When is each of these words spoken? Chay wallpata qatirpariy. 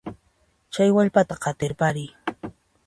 Chay 0.73 0.89
wallpata 0.95 1.35
qatirpariy. 1.43 2.09